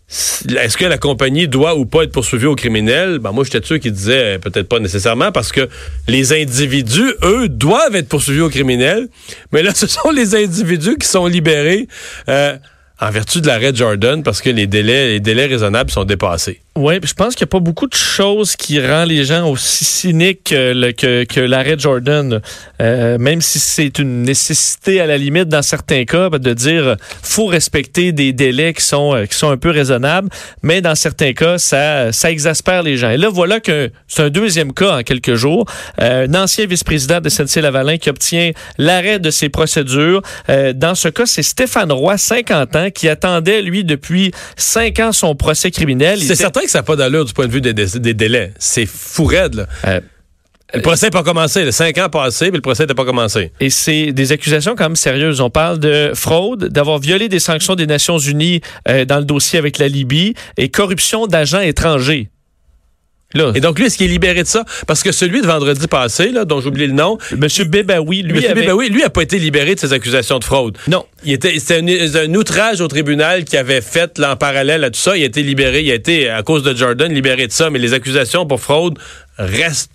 est-ce 0.10 0.76
que 0.76 0.86
la 0.86 0.98
compagnie 0.98 1.48
doit 1.48 1.76
ou 1.76 1.86
pas 1.86 2.04
être 2.04 2.12
poursuivie 2.12 2.48
au 2.48 2.56
criminel? 2.56 3.20
Ben 3.20 3.32
moi, 3.32 3.44
j'étais 3.44 3.66
sûr 3.66 3.80
qui 3.80 3.92
disait 3.92 4.36
euh, 4.36 4.38
peut-être 4.40 4.68
pas 4.68 4.80
nécessairement 4.80 5.32
parce 5.32 5.52
que 5.52 5.70
les 6.08 6.34
individus, 6.34 7.14
eux, 7.24 7.48
doivent 7.48 7.96
être 7.96 8.10
poursuivis 8.10 8.42
au 8.42 8.50
criminel. 8.50 9.08
Mais 9.52 9.62
là, 9.62 9.72
ce 9.76 9.86
sont 9.86 10.10
les 10.10 10.34
individus 10.36 10.98
qui 10.98 11.08
sont 11.08 11.28
libérés 11.28 11.88
euh, 12.28 12.58
en 13.00 13.12
vertu 13.12 13.40
de 13.40 13.48
l'arrêt 13.48 13.74
Jordan 13.74 14.24
parce 14.24 14.42
que 14.42 14.50
les 14.50 14.66
délais, 14.66 15.10
les 15.10 15.20
délais 15.20 15.46
raisonnables 15.46 15.92
sont 15.92 16.06
dépassés. 16.06 16.62
Oui, 16.80 16.94
je 17.04 17.14
pense 17.14 17.36
qu'il 17.36 17.44
n'y 17.44 17.50
a 17.50 17.52
pas 17.52 17.60
beaucoup 17.60 17.88
de 17.88 17.94
choses 17.94 18.56
qui 18.56 18.80
rend 18.80 19.04
les 19.04 19.26
gens 19.26 19.50
aussi 19.50 19.84
cyniques 19.84 20.46
que, 20.46 21.26
que, 21.26 21.40
l'arrêt 21.42 21.76
Jordan. 21.78 22.40
Euh, 22.82 23.18
même 23.18 23.42
si 23.42 23.60
c'est 23.60 24.00
une 24.00 24.24
nécessité 24.24 25.02
à 25.02 25.06
la 25.06 25.18
limite 25.18 25.50
dans 25.50 25.62
certains 25.62 26.06
cas 26.06 26.30
de 26.30 26.54
dire 26.54 26.96
faut 27.22 27.48
respecter 27.48 28.14
des 28.14 28.32
délais 28.32 28.74
qui 28.74 28.82
sont 28.82 29.14
euh, 29.14 29.26
qui 29.26 29.36
sont 29.36 29.50
un 29.50 29.58
peu 29.58 29.72
raisonnables, 29.72 30.30
mais 30.64 30.80
dans 30.80 30.96
certains 30.96 31.34
cas 31.34 31.58
ça 31.58 32.14
ça 32.14 32.32
exaspère 32.32 32.82
les 32.82 32.96
gens. 32.96 33.10
Et 33.10 33.18
là 33.18 33.28
voilà 33.28 33.60
que 33.60 33.92
c'est 34.08 34.24
un 34.24 34.30
deuxième 34.30 34.72
cas 34.72 35.00
en 35.00 35.04
quelques 35.04 35.36
jours. 35.36 35.66
Euh, 36.00 36.28
un 36.30 36.34
ancien 36.34 36.66
vice-président 36.66 37.20
de 37.20 37.28
SNC-Lavalin 37.28 37.98
qui 37.98 38.10
obtient 38.10 38.52
l'arrêt 38.78 39.20
de 39.20 39.32
ses 39.32 39.50
procédures. 39.50 40.22
dans 40.48 40.96
ce 40.96 41.10
cas, 41.10 41.26
c'est 41.26 41.44
Stéphane 41.44 41.92
Roy, 41.92 42.18
50 42.18 42.76
ans, 42.78 42.90
qui 42.90 43.10
attendait 43.10 43.62
lui 43.62 43.84
depuis 43.84 44.32
5 44.56 45.00
ans 45.00 45.12
son 45.12 45.36
procès 45.36 45.72
criminel. 45.72 46.20
C'est 46.22 46.36
certain 46.36 46.62
que 46.70 46.72
ça 46.72 46.80
n'a 46.80 46.84
pas 46.84 46.96
d'allure 46.96 47.26
du 47.26 47.34
point 47.34 47.48
de 47.48 47.52
vue 47.52 47.62
des, 47.62 47.74
délais. 48.14 48.54
C'est 48.60 48.86
fou 48.86 49.26
raide, 49.26 49.56
là. 49.56 49.68
Euh, 49.86 50.00
le 50.74 50.82
procès 50.82 51.08
n'a 51.08 51.12
pas 51.12 51.24
commencé. 51.24 51.66
Le 51.66 51.72
cinq 51.72 51.98
ans 51.98 52.10
passés, 52.10 52.52
mais 52.52 52.58
le 52.58 52.62
procès 52.62 52.86
n'a 52.86 52.94
pas 52.94 53.06
commencé. 53.06 53.52
Et 53.60 53.72
c'est 53.72 54.12
des 54.12 54.32
accusations 54.32 54.76
quand 54.76 54.84
même 54.84 54.96
sérieuses. 54.96 55.42
On 55.42 55.50
parle 55.50 55.80
de 55.80 56.12
fraude, 56.14 56.66
d'avoir 56.66 57.00
violé 57.00 57.28
des 57.28 57.40
sanctions 57.40 57.74
des 57.74 57.88
Nations 57.88 58.20
Unies 58.20 58.62
euh, 58.88 59.04
dans 59.04 59.18
le 59.18 59.26
dossier 59.26 59.58
avec 59.58 59.80
la 59.80 59.88
Libye 59.88 60.36
et 60.58 60.70
corruption 60.70 61.26
d'agents 61.26 61.62
étrangers. 61.62 62.30
Et 63.36 63.62
donc, 63.62 63.78
lui, 63.78 63.86
est-ce 63.86 63.98
qu'il 63.98 64.08
est 64.08 64.14
libéré 64.14 64.42
de 64.42 64.48
ça? 64.48 64.66
Parce 64.88 65.04
que 65.04 65.12
celui 65.12 65.42
de 65.42 65.46
vendredi 65.46 65.88
passé, 65.88 66.32
là, 66.32 66.46
dont 66.46 66.62
j'ai 66.62 66.68
oublié 66.68 66.88
le 66.88 66.94
nom. 66.94 67.20
Monsieur 67.38 67.64
Bébaoui, 67.64 68.24
lui. 68.24 68.34
Monsieur 68.34 68.56
Bébaoui, 68.56 68.90
lui, 68.90 69.04
a 69.04 69.12
pas 69.12 69.22
été 69.22 69.38
libéré 69.38 69.76
de 69.76 69.80
ses 69.80 69.94
accusations 69.94 70.40
de 70.40 70.44
fraude. 70.44 70.78
Non. 70.88 71.06
Il 71.24 71.34
était, 71.34 71.60
c'était 71.60 72.20
un, 72.20 72.34
outrage 72.34 72.82
au 72.82 72.88
tribunal 72.88 73.44
qui 73.44 73.56
avait 73.56 73.82
fait, 73.82 74.18
là, 74.18 74.34
en 74.34 74.36
parallèle 74.36 74.84
à 74.84 74.90
tout 74.90 75.00
ça. 75.00 75.16
Il 75.16 75.22
a 75.22 75.28
été 75.28 75.44
libéré. 75.44 75.82
Il 75.82 75.92
a 75.92 75.96
été, 75.96 76.28
à 76.28 76.42
cause 76.42 76.64
de 76.64 76.76
Jordan, 76.76 77.14
libéré 77.14 77.46
de 77.46 77.52
ça. 77.52 77.70
Mais 77.70 77.78
les 77.78 77.94
accusations 77.94 78.48
pour 78.48 78.62
fraude 78.62 78.98
restent 79.38 79.92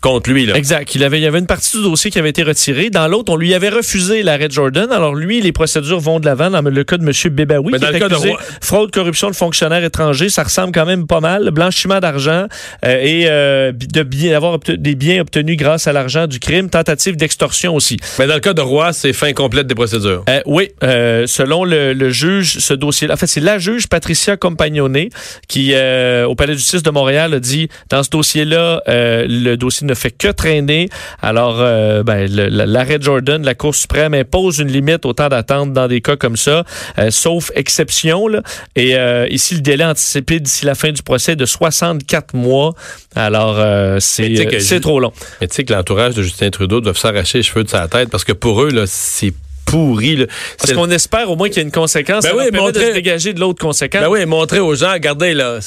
contre 0.00 0.30
lui. 0.30 0.46
Là. 0.46 0.56
Exact. 0.56 0.94
Il, 0.94 1.02
avait, 1.04 1.18
il 1.18 1.22
y 1.22 1.26
avait 1.26 1.38
une 1.38 1.46
partie 1.46 1.76
du 1.76 1.82
dossier 1.82 2.10
qui 2.10 2.18
avait 2.18 2.30
été 2.30 2.42
retirée. 2.42 2.90
Dans 2.90 3.08
l'autre, 3.08 3.32
on 3.32 3.36
lui 3.36 3.54
avait 3.54 3.68
refusé 3.68 4.22
l'arrêt 4.22 4.48
Jordan. 4.50 4.90
Alors 4.92 5.14
lui, 5.14 5.40
les 5.40 5.52
procédures 5.52 5.98
vont 5.98 6.20
de 6.20 6.26
l'avant 6.26 6.50
dans 6.50 6.62
le 6.62 6.84
cas 6.84 6.96
de 6.96 7.04
M. 7.04 7.12
Bébaoui. 7.34 7.72
Mais 7.72 7.78
dans 7.78 7.90
le 7.90 7.98
cas 7.98 8.08
de 8.08 8.16
fraude, 8.60 8.90
corruption 8.92 9.30
de 9.30 9.34
fonctionnaires 9.34 9.82
étrangers, 9.82 10.28
ça 10.28 10.44
ressemble 10.44 10.72
quand 10.72 10.86
même 10.86 11.06
pas 11.06 11.20
mal. 11.20 11.50
Blanchiment 11.50 12.00
d'argent 12.00 12.46
euh, 12.84 13.00
et 13.00 13.24
euh, 13.26 13.72
de 13.72 14.02
bien 14.02 14.36
avoir 14.36 14.58
des 14.58 14.94
biens 14.94 15.20
obtenus 15.20 15.56
grâce 15.56 15.86
à 15.86 15.92
l'argent 15.92 16.26
du 16.26 16.38
crime. 16.38 16.70
Tentative 16.70 17.16
d'extorsion 17.16 17.74
aussi. 17.74 17.96
Mais 18.18 18.26
dans 18.26 18.34
le 18.34 18.40
cas 18.40 18.54
de 18.54 18.60
Roy, 18.60 18.92
c'est 18.92 19.12
fin 19.12 19.32
complète 19.32 19.66
des 19.66 19.74
procédures. 19.74 20.24
Euh, 20.28 20.40
oui. 20.46 20.70
selon 20.80 21.64
le, 21.64 22.10
juge, 22.10 22.58
ce 22.58 22.74
dossier 22.74 23.10
En 23.10 23.16
fait, 23.16 23.26
c'est 23.26 23.40
la 23.40 23.58
juge 23.58 23.88
Patricia 23.88 24.36
Compagnone 24.36 25.08
qui, 25.48 25.74
au 25.74 26.34
Palais 26.34 26.52
de 26.52 26.58
justice 26.58 26.82
de 26.82 26.90
Montréal, 26.90 27.34
a 27.34 27.40
dit 27.40 27.68
dans 27.90 28.02
ce 28.02 28.10
dossier-là, 28.10 28.82
le 28.86 29.56
dossier 29.56 29.87
ne 29.88 29.94
fait 29.94 30.10
que 30.10 30.28
traîner. 30.28 30.88
Alors, 31.20 31.56
euh, 31.60 32.02
ben, 32.02 32.30
l'arrêt 32.30 32.98
Jordan, 33.00 33.42
la 33.44 33.54
Cour 33.54 33.74
suprême 33.74 34.14
impose 34.14 34.58
une 34.58 34.68
limite 34.68 35.04
au 35.04 35.12
temps 35.12 35.28
d'attente 35.28 35.72
dans 35.72 35.88
des 35.88 36.00
cas 36.00 36.16
comme 36.16 36.36
ça, 36.36 36.64
euh, 36.98 37.10
sauf 37.10 37.50
exception. 37.54 38.28
Là. 38.28 38.42
Et 38.76 38.96
euh, 38.96 39.26
ici, 39.28 39.54
le 39.54 39.60
délai 39.60 39.84
anticipé 39.84 40.40
d'ici 40.40 40.64
la 40.64 40.74
fin 40.74 40.92
du 40.92 41.02
procès 41.02 41.32
est 41.32 41.36
de 41.36 41.46
64 41.46 42.34
mois. 42.34 42.74
Alors, 43.16 43.58
c'est 44.00 44.80
trop 44.80 45.00
long. 45.00 45.12
Mais 45.40 45.48
tu 45.48 45.56
sais 45.56 45.64
que 45.64 45.72
l'entourage 45.72 46.14
de 46.14 46.22
Justin 46.22 46.50
Trudeau 46.50 46.80
doit 46.80 46.94
s'arracher 46.94 47.38
les 47.38 47.44
cheveux 47.44 47.64
de 47.64 47.70
sa 47.70 47.88
tête 47.88 48.10
parce 48.10 48.24
que 48.24 48.32
pour 48.32 48.62
eux, 48.62 48.70
c'est 48.86 49.32
pourri. 49.64 50.16
Là. 50.16 50.26
Parce 50.58 50.72
qu'on 50.72 50.90
espère 50.90 51.30
au 51.30 51.36
moins 51.36 51.48
qu'il 51.48 51.58
y 51.58 51.60
a 51.60 51.62
une 51.64 51.72
conséquence. 51.72 52.24
Ben 52.24 52.32
oui, 52.36 52.50
montrer... 52.52 52.84
de 52.84 52.88
se 52.88 52.94
dégager 52.94 53.32
de 53.32 53.40
l'autre 53.40 53.60
conséquence. 53.60 54.02
Ben 54.02 54.08
oui, 54.08 54.24
montrer 54.26 54.60
aux 54.60 54.74
gens, 54.74 54.92
regardez, 54.92 55.34
là, 55.34 55.58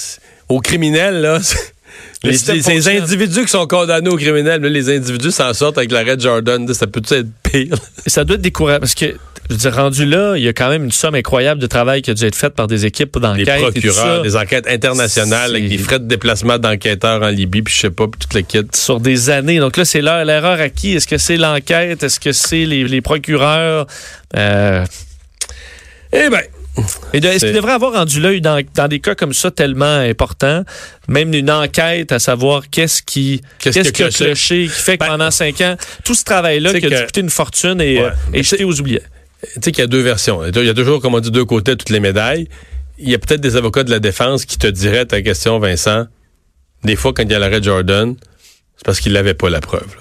aux 0.49 0.59
criminels, 0.59 1.21
là, 1.21 1.39
Les, 2.23 2.33
ces 2.33 2.87
individus 2.87 3.45
qui 3.45 3.51
sont 3.51 3.65
condamnés 3.65 4.09
au 4.09 4.15
criminel, 4.15 4.61
les 4.61 4.95
individus 4.95 5.31
s'en 5.31 5.53
sortent 5.53 5.79
avec 5.79 5.91
l'arrêt 5.91 6.19
Jordan. 6.19 6.71
Ça 6.73 6.85
peut 6.85 7.01
être 7.09 7.27
pire. 7.41 7.75
Ça 8.05 8.23
doit 8.23 8.35
être 8.35 8.41
décourageant 8.41 8.79
parce 8.79 8.93
que 8.93 9.15
je 9.51 9.55
veux 9.55 9.59
dire, 9.59 9.75
rendu 9.75 10.05
là, 10.05 10.37
il 10.37 10.43
y 10.43 10.47
a 10.47 10.53
quand 10.53 10.69
même 10.69 10.85
une 10.85 10.91
somme 10.91 11.15
incroyable 11.15 11.59
de 11.59 11.67
travail 11.67 12.01
qui 12.01 12.11
a 12.11 12.13
dû 12.13 12.23
être 12.23 12.35
faite 12.35 12.53
par 12.53 12.67
des 12.67 12.85
équipes 12.85 13.19
d'enquête. 13.19 13.45
Des 13.45 13.81
procureurs, 13.81 14.21
des 14.21 14.37
enquêtes 14.37 14.65
internationales 14.67 15.51
avec 15.51 15.67
des 15.67 15.77
frais 15.77 15.99
de 15.99 16.07
déplacement 16.07 16.57
d'enquêteurs 16.57 17.21
en 17.21 17.27
Libye, 17.27 17.61
puis 17.61 17.73
je 17.73 17.81
sais 17.81 17.89
pas, 17.89 18.07
puis 18.07 18.17
toute 18.17 18.33
l'équipe. 18.33 18.73
Sur 18.73 19.01
des 19.01 19.29
années. 19.29 19.59
Donc 19.59 19.75
là, 19.75 19.83
c'est 19.83 20.01
l'erreur 20.01 20.61
à 20.61 20.69
qui? 20.69 20.93
Est-ce 20.93 21.07
que 21.07 21.17
c'est 21.17 21.35
l'enquête? 21.35 22.01
Est-ce 22.01 22.19
que 22.19 22.31
c'est 22.31 22.65
les, 22.65 23.01
procureurs? 23.01 23.87
Euh... 24.37 24.85
Eh 26.13 26.29
bien, 26.29 26.41
est-ce 26.77 27.45
qu'il 27.45 27.53
devrait 27.53 27.73
avoir 27.73 27.93
rendu 27.93 28.19
l'œil 28.19 28.41
dans, 28.41 28.87
des 28.87 28.99
cas 28.99 29.15
comme 29.15 29.33
ça 29.33 29.51
tellement 29.51 29.97
importants, 29.97 30.63
même 31.07 31.33
une 31.33 31.51
enquête 31.51 32.11
à 32.11 32.19
savoir 32.19 32.69
qu'est-ce 32.69 33.01
qui, 33.01 33.41
qu'est-ce 33.59 33.91
cloché, 33.91 34.63
qui 34.63 34.69
fait 34.69 34.97
que 34.97 35.03
ben, 35.03 35.11
pendant 35.11 35.31
cinq 35.31 35.61
ans, 35.61 35.75
tout 36.03 36.15
ce 36.15 36.23
travail-là 36.23 36.79
qui 36.79 36.93
a 36.93 37.03
coûté 37.03 37.21
une 37.21 37.29
fortune 37.29 37.81
et, 37.81 37.99
ouais, 37.99 38.43
jeté 38.43 38.63
aux 38.63 38.79
oubliettes. 38.79 39.09
Tu 39.41 39.49
sais 39.63 39.71
qu'il 39.71 39.81
y 39.81 39.85
a 39.85 39.87
deux 39.87 40.01
versions. 40.01 40.45
Il 40.45 40.65
y 40.65 40.69
a 40.69 40.73
toujours, 40.73 41.01
comme 41.01 41.15
on 41.15 41.19
dit, 41.19 41.31
deux 41.31 41.45
côtés 41.45 41.75
toutes 41.75 41.89
les 41.89 41.99
médailles. 41.99 42.47
Il 42.99 43.09
y 43.09 43.15
a 43.15 43.19
peut-être 43.19 43.41
des 43.41 43.55
avocats 43.55 43.83
de 43.83 43.89
la 43.89 43.99
défense 43.99 44.45
qui 44.45 44.57
te 44.57 44.67
diraient 44.67 45.05
ta 45.05 45.21
question, 45.21 45.57
Vincent. 45.57 46.05
Des 46.83 46.95
fois, 46.95 47.11
quand 47.13 47.23
il 47.23 47.31
y 47.31 47.33
a 47.33 47.39
l'arrêt 47.39 47.61
Jordan, 47.61 48.15
c'est 48.77 48.85
parce 48.85 48.99
qu'il 48.99 49.13
n'avait 49.13 49.33
pas 49.33 49.49
la 49.49 49.59
preuve. 49.59 49.95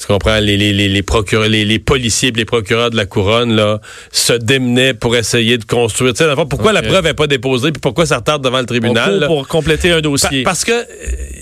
Tu 0.00 0.06
comprends? 0.06 0.38
Les, 0.38 0.56
les, 0.56 0.72
les, 0.72 1.02
procureurs, 1.02 1.48
les, 1.48 1.66
les 1.66 1.78
policiers 1.78 2.30
les 2.30 2.46
procureurs 2.46 2.90
de 2.90 2.96
la 2.96 3.04
couronne 3.04 3.54
là, 3.54 3.80
se 4.10 4.32
démenaient 4.32 4.94
pour 4.94 5.14
essayer 5.14 5.58
de 5.58 5.64
construire. 5.64 6.14
Tu 6.14 6.24
sais, 6.24 6.34
pourquoi 6.48 6.72
la 6.72 6.80
preuve 6.82 7.04
n'est 7.04 7.14
pas 7.14 7.26
déposée 7.26 7.70
puis 7.70 7.80
pourquoi 7.80 8.06
ça 8.06 8.16
retarde 8.16 8.42
devant 8.42 8.60
le 8.60 8.66
tribunal? 8.66 9.24
Pour 9.26 9.46
compléter 9.46 9.90
un 9.90 10.00
dossier. 10.00 10.42
parce 10.42 10.64
que, 10.64 10.72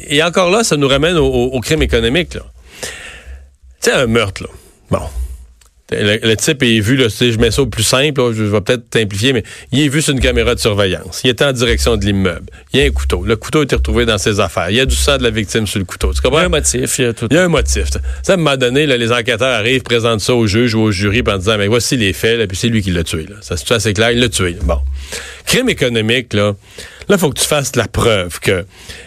et 0.09 0.23
encore 0.25 0.51
là, 0.51 0.65
ça 0.65 0.77
nous 0.77 0.89
ramène 0.89 1.17
au, 1.17 1.27
au 1.27 1.61
crime 1.61 1.83
économique. 1.83 2.31
Tu 2.31 2.39
sais, 3.81 3.93
un 3.93 4.07
meurtre, 4.07 4.43
là. 4.43 4.49
Bon, 4.91 5.03
le, 5.91 6.35
type 6.35 6.63
est 6.63 6.81
vu, 6.81 6.97
là, 6.97 7.07
je 7.09 7.39
mets 7.39 7.51
ça 7.51 7.63
au 7.63 7.67
plus 7.67 7.83
simple, 7.83 8.21
je 8.35 8.45
vais 8.45 8.61
peut-être 8.61 8.85
simplifier, 8.93 9.33
mais 9.33 9.43
il 9.73 9.81
est 9.81 9.89
vu 9.89 10.03
sur 10.03 10.13
une 10.13 10.21
caméra 10.21 10.55
de 10.55 10.61
surveillance. 10.61 11.23
Il 11.25 11.31
était 11.31 11.45
en 11.45 11.53
direction 11.53 11.97
de 11.97 12.05
l'immeuble. 12.05 12.47
Il 12.73 12.81
y 12.81 12.83
a 12.83 12.87
un 12.87 12.91
couteau. 12.91 13.25
Le 13.25 13.37
couteau 13.37 13.61
a 13.61 13.63
été 13.63 13.77
retrouvé 13.77 14.05
dans 14.05 14.19
ses 14.19 14.41
affaires. 14.41 14.69
Il 14.71 14.77
y 14.77 14.81
a 14.81 14.87
du 14.87 14.95
sang 14.95 15.17
de 15.17 15.23
la 15.23 15.31
victime 15.31 15.67
sur 15.67 15.79
le 15.79 15.87
couteau. 15.87 16.13
Il 16.13 16.31
y 16.31 16.37
a 16.37 16.41
un 16.41 16.49
motif. 16.49 16.99
Il 16.99 17.05
y 17.05 17.09
a, 17.09 17.13
tout. 17.15 17.27
Il 17.31 17.37
y 17.37 17.39
a 17.39 17.45
un 17.45 17.49
motif. 17.49 17.87
Ça, 18.23 18.33
à 18.33 18.35
un 18.35 18.37
moment 18.37 18.57
donné, 18.57 18.87
les 18.87 19.13
enquêteurs 19.13 19.55
arrivent, 19.55 19.83
présentent 19.83 20.21
ça 20.21 20.35
au 20.35 20.47
juge 20.47 20.75
ou 20.75 20.81
au 20.81 20.91
jury 20.91 21.23
en 21.27 21.39
disant, 21.39 21.57
mais 21.57 21.69
voici 21.69 21.97
les 21.97 22.13
faits, 22.13 22.39
là, 22.39 22.47
puis 22.47 22.57
c'est 22.57 22.69
lui 22.69 22.83
qui 22.83 22.91
l'a 22.91 23.05
tué. 23.05 23.27
Là. 23.29 23.37
Ça, 23.41 23.57
c'est 23.57 23.73
assez 23.73 23.95
clair, 23.95 24.11
il 24.11 24.21
l'a 24.21 24.29
tué. 24.29 24.57
Bon. 24.63 24.79
Crime 25.47 25.69
économique, 25.69 26.35
là, 26.35 26.55
Là, 27.09 27.17
il 27.17 27.21
faut 27.21 27.31
que 27.31 27.41
tu 27.41 27.47
fasses 27.47 27.75
la 27.75 27.89
preuve 27.89 28.39
que 28.39 28.67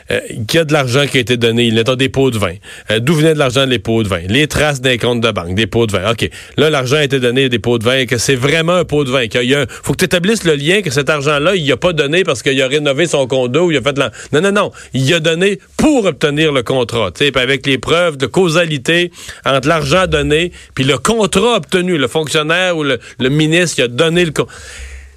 euh, 0.09 0.19
qu'il 0.47 0.55
y 0.55 0.57
a 0.57 0.65
de 0.65 0.73
l'argent 0.73 1.05
qui 1.05 1.17
a 1.17 1.19
été 1.19 1.37
donné. 1.37 1.65
Il 1.65 1.77
est 1.77 1.83
dans 1.83 1.95
des 1.95 2.09
pots 2.09 2.31
de 2.31 2.39
vin. 2.39 2.55
Euh, 2.89 2.99
d'où 2.99 3.13
venait 3.13 3.35
de 3.35 3.39
l'argent 3.39 3.67
des 3.67 3.77
pots 3.77 4.01
de 4.01 4.07
vin? 4.07 4.21
Les 4.27 4.47
traces 4.47 4.81
des 4.81 4.97
comptes 4.97 5.21
de 5.21 5.29
banque, 5.29 5.53
des 5.53 5.67
pots 5.67 5.85
de 5.85 5.91
vin. 5.91 6.11
OK. 6.11 6.27
Là, 6.57 6.71
l'argent 6.71 6.95
a 6.95 7.03
été 7.03 7.19
donné 7.19 7.47
des 7.47 7.59
pots 7.59 7.77
de 7.77 7.83
vin 7.83 8.07
que 8.07 8.17
c'est 8.17 8.35
vraiment 8.35 8.73
un 8.73 8.85
pot 8.85 9.03
de 9.03 9.11
vin. 9.11 9.21
Il 9.21 9.43
y 9.43 9.53
a, 9.53 9.67
faut 9.69 9.93
que 9.93 9.99
tu 9.99 10.05
établisses 10.05 10.45
le 10.45 10.55
lien 10.55 10.81
que 10.81 10.89
cet 10.89 11.11
argent-là, 11.11 11.55
il 11.55 11.71
a 11.71 11.77
pas 11.77 11.93
donné 11.93 12.23
parce 12.23 12.41
qu'il 12.41 12.59
a 12.59 12.67
rénové 12.67 13.05
son 13.05 13.27
condo 13.27 13.67
ou 13.67 13.71
il 13.71 13.77
a 13.77 13.81
fait 13.81 13.93
de 13.93 13.99
la... 13.99 14.11
Non, 14.33 14.41
non, 14.41 14.51
non. 14.51 14.71
Il 14.93 15.13
a 15.13 15.19
donné 15.19 15.59
pour 15.77 16.05
obtenir 16.05 16.51
le 16.51 16.63
contrat. 16.63 17.11
Puis 17.11 17.31
avec 17.35 17.67
les 17.67 17.77
preuves 17.77 18.17
de 18.17 18.25
causalité 18.25 19.11
entre 19.45 19.67
l'argent 19.67 20.07
donné 20.07 20.51
puis 20.73 20.85
le 20.85 20.97
contrat 20.97 21.57
obtenu. 21.57 21.99
Le 21.99 22.07
fonctionnaire 22.07 22.77
ou 22.77 22.83
le, 22.83 22.97
ministre 23.29 23.75
qui 23.75 23.81
a 23.83 23.87
donné 23.87 24.25
le 24.25 24.31
contrat 24.31 24.55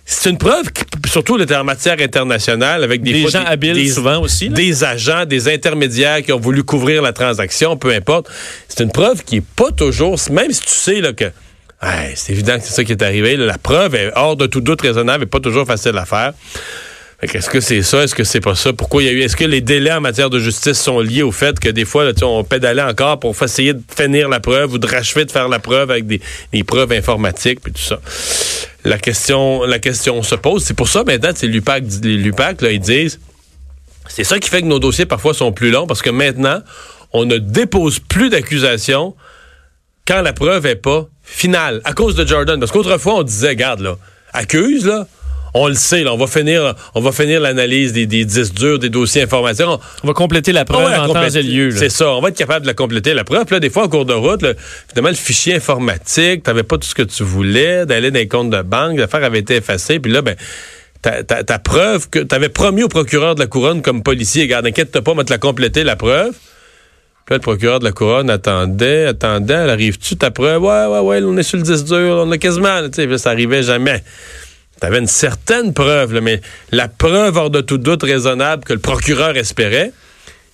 c'est 0.06 0.30
une 0.30 0.38
preuve, 0.38 0.66
surtout 1.06 1.40
en 1.40 1.64
matière 1.64 1.96
internationale, 2.00 2.84
avec 2.84 3.02
des, 3.02 3.26
gens 3.28 3.44
habiles 3.44 3.90
souvent 3.90 4.20
aussi, 4.20 4.50
des 4.50 4.84
agents, 4.84 5.24
des 5.24 5.52
intermédiaires 5.52 6.22
qui 6.22 6.32
ont 6.32 6.38
voulu 6.38 6.62
couvrir 6.62 7.00
la 7.00 7.12
transaction, 7.12 7.76
peu 7.76 7.90
importe. 7.90 8.30
C'est 8.68 8.82
une 8.82 8.92
preuve 8.92 9.24
qui 9.24 9.36
est 9.36 9.44
pas 9.56 9.70
toujours, 9.70 10.18
même 10.30 10.50
si 10.52 10.60
tu 10.60 10.70
sais 10.70 11.00
là 11.00 11.12
que 11.12 11.30
c'est 12.14 12.32
évident 12.32 12.58
que 12.58 12.64
c'est 12.64 12.72
ça 12.72 12.84
qui 12.84 12.92
est 12.92 13.02
arrivé, 13.02 13.36
la 13.36 13.58
preuve 13.58 13.94
est 13.94 14.10
hors 14.14 14.36
de 14.36 14.46
tout 14.46 14.60
doute 14.60 14.80
raisonnable 14.80 15.24
et 15.24 15.26
pas 15.26 15.40
toujours 15.40 15.66
facile 15.66 15.96
à 15.98 16.04
faire. 16.04 16.32
Est-ce 17.32 17.48
que 17.48 17.60
c'est 17.60 17.82
ça? 17.82 18.02
Est-ce 18.02 18.14
que 18.14 18.24
c'est 18.24 18.40
pas 18.40 18.54
ça? 18.54 18.72
Pourquoi 18.72 19.02
il 19.02 19.06
y 19.06 19.08
a 19.08 19.12
eu. 19.12 19.20
Est-ce 19.22 19.36
que 19.36 19.44
les 19.44 19.60
délais 19.60 19.92
en 19.92 20.00
matière 20.00 20.30
de 20.30 20.38
justice 20.38 20.78
sont 20.78 21.00
liés 21.00 21.22
au 21.22 21.32
fait 21.32 21.58
que 21.58 21.68
des 21.68 21.84
fois, 21.84 22.10
on 22.22 22.44
pédalait 22.44 22.82
encore 22.82 23.20
pour 23.20 23.40
essayer 23.42 23.72
de 23.72 23.82
finir 23.96 24.28
la 24.28 24.40
preuve 24.40 24.72
ou 24.74 24.78
de 24.78 24.86
rachever 24.86 25.24
de 25.24 25.30
faire 25.30 25.48
la 25.48 25.58
preuve 25.58 25.90
avec 25.90 26.06
des, 26.06 26.20
preuves 26.64 26.92
informatiques 26.92 27.60
puis 27.60 27.72
tout 27.72 27.82
ça? 27.82 28.00
La 28.84 28.98
question, 28.98 29.62
la 29.64 29.78
question 29.78 30.22
se 30.22 30.34
pose. 30.34 30.64
C'est 30.64 30.74
pour 30.74 30.88
ça 30.88 31.04
maintenant, 31.04 31.30
l'UPAC, 31.42 31.84
les 32.02 32.16
l'UPAC, 32.16 32.60
là, 32.60 32.70
ils 32.70 32.80
disent. 32.80 33.20
C'est 34.08 34.24
ça 34.24 34.38
qui 34.38 34.50
fait 34.50 34.60
que 34.60 34.66
nos 34.66 34.78
dossiers 34.78 35.06
parfois 35.06 35.32
sont 35.32 35.52
plus 35.52 35.70
longs 35.70 35.86
parce 35.86 36.02
que 36.02 36.10
maintenant, 36.10 36.60
on 37.12 37.24
ne 37.24 37.38
dépose 37.38 38.00
plus 38.00 38.28
d'accusations 38.28 39.14
quand 40.06 40.20
la 40.20 40.34
preuve 40.34 40.66
est 40.66 40.76
pas 40.76 41.08
finale 41.22 41.80
à 41.84 41.94
cause 41.94 42.14
de 42.14 42.26
Jordan. 42.26 42.60
Parce 42.60 42.70
qu'autrefois, 42.70 43.14
on 43.14 43.22
disait, 43.22 43.56
garde 43.56 43.80
là, 43.80 43.96
accuse 44.34 44.84
là 44.84 45.06
on 45.54 45.68
le 45.68 45.74
sait, 45.74 46.02
là, 46.02 46.12
on 46.12 46.16
va 46.16 46.26
finir, 46.26 46.74
on 46.94 47.00
va 47.00 47.12
finir 47.12 47.40
l'analyse 47.40 47.92
des, 47.92 48.06
des, 48.06 48.24
disques 48.24 48.54
durs, 48.54 48.78
des 48.80 48.90
dossiers 48.90 49.22
informatiques. 49.22 49.66
On, 49.66 50.06
va 50.06 50.12
compléter 50.12 50.52
la 50.52 50.64
preuve 50.64 50.92
en 50.92 51.12
temps 51.12 51.28
et 51.28 51.42
lieu. 51.42 51.70
C'est 51.70 51.88
ça, 51.88 52.10
on 52.10 52.20
va 52.20 52.30
être 52.30 52.36
capable 52.36 52.62
de 52.62 52.66
la 52.66 52.74
compléter, 52.74 53.14
la 53.14 53.24
preuve. 53.24 53.44
Puis 53.44 53.54
là, 53.54 53.60
des 53.60 53.70
fois, 53.70 53.84
en 53.84 53.88
cours 53.88 54.04
de 54.04 54.12
route, 54.12 54.42
là, 54.42 54.52
finalement, 54.88 55.10
le 55.10 55.14
fichier 55.14 55.54
informatique, 55.54 56.42
tu 56.42 56.50
n'avais 56.50 56.64
pas 56.64 56.76
tout 56.76 56.88
ce 56.88 56.94
que 56.94 57.02
tu 57.02 57.22
voulais, 57.22 57.86
d'aller 57.86 58.10
dans 58.10 58.18
les 58.18 58.28
comptes 58.28 58.50
de 58.50 58.62
banque, 58.62 58.98
l'affaire 58.98 59.22
avait 59.22 59.38
été 59.38 59.56
effacée, 59.56 60.00
puis 60.00 60.10
là, 60.10 60.22
ben, 60.22 60.34
ta, 61.02 61.58
preuve 61.58 62.08
que 62.08 62.18
tu 62.18 62.34
avais 62.34 62.48
promis 62.48 62.82
au 62.82 62.88
procureur 62.88 63.34
de 63.34 63.40
la 63.40 63.46
couronne 63.46 63.82
comme 63.82 64.02
policier, 64.02 64.42
regarde, 64.42 64.66
inquiète-toi 64.66 65.02
pas, 65.02 65.12
on 65.12 65.16
va 65.16 65.24
te 65.24 65.30
la 65.30 65.38
compléter, 65.38 65.84
la 65.84 65.96
preuve. 65.96 66.32
Puis 66.32 67.32
là, 67.32 67.36
le 67.36 67.42
procureur 67.42 67.78
de 67.78 67.84
la 67.84 67.92
couronne 67.92 68.28
attendait, 68.28 69.06
attendait, 69.06 69.54
elle 69.54 69.70
arrive-tu 69.70 70.16
ta 70.16 70.30
preuve? 70.30 70.62
Ouais, 70.62 70.86
ouais, 70.86 70.98
ouais, 70.98 71.22
on 71.22 71.36
est 71.36 71.42
sur 71.42 71.58
le 71.58 71.62
disque 71.62 71.86
dur, 71.86 72.24
on 72.26 72.30
a 72.30 72.38
quasiment, 72.38 72.88
tu 72.90 73.08
sais, 73.08 73.18
ça 73.18 73.30
arrivait 73.30 73.62
jamais. 73.62 74.02
Tu 74.84 74.88
avais 74.88 74.98
une 74.98 75.06
certaine 75.06 75.72
preuve, 75.72 76.20
mais 76.20 76.42
la 76.70 76.88
preuve 76.88 77.38
hors 77.38 77.48
de 77.48 77.62
tout 77.62 77.78
doute 77.78 78.02
raisonnable 78.02 78.64
que 78.64 78.74
le 78.74 78.80
procureur 78.80 79.34
espérait, 79.34 79.92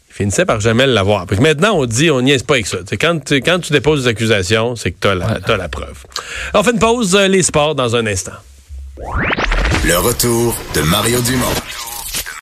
il 0.08 0.14
finissait 0.14 0.44
par 0.44 0.60
jamais 0.60 0.86
l'avoir. 0.86 1.26
Maintenant, 1.40 1.72
on 1.74 1.84
dit, 1.84 2.12
on 2.12 2.22
n'y 2.22 2.30
est 2.30 2.46
pas 2.46 2.54
avec 2.54 2.68
ça. 2.68 2.78
quand, 2.92 3.24
tu, 3.24 3.40
quand 3.40 3.58
tu 3.58 3.72
déposes 3.72 4.04
des 4.04 4.10
accusations, 4.10 4.76
c'est 4.76 4.92
que 4.92 4.98
tu 5.00 5.08
as, 5.08 5.52
as, 5.52 5.56
la 5.56 5.68
preuve. 5.68 6.04
On 6.54 6.62
fait 6.62 6.70
une 6.70 6.78
pause, 6.78 7.16
euh, 7.16 7.26
les 7.26 7.42
sports, 7.42 7.74
dans 7.74 7.96
un 7.96 8.06
instant. 8.06 8.38
Le 9.84 9.98
retour 9.98 10.56
de 10.76 10.82
Mario 10.82 11.20
Dumont. 11.22 11.46